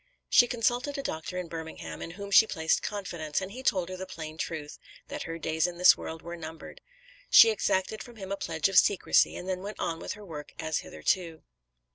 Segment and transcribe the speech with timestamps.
[0.31, 3.95] She consulted a doctor in Birmingham, in whom she placed confidence, and he told her
[3.95, 6.81] the plain truth, that her days in this world were numbered.
[7.29, 10.53] She exacted from him a pledge of secrecy, and then went on with her work
[10.57, 11.43] as hitherto.